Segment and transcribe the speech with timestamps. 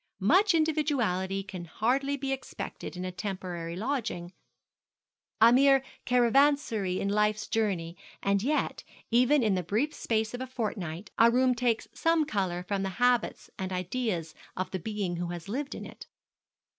[0.19, 4.33] Much individuality can hardly be expected in a temporary lodging
[5.39, 10.47] a mere caravansary in life's journey; and yet, even in the brief space of a
[10.47, 15.27] fortnight, a room takes some colour from the habits and ideas of the being who
[15.27, 16.07] has lived in it.